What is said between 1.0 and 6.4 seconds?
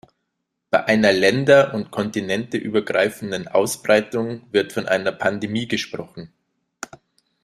Länder und Kontinente übergreifenden Ausbreitung wird von einer Pandemie gesprochen.